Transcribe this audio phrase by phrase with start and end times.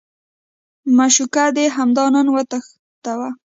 [0.97, 3.29] معشوقه دې همدا نن وتښتوه.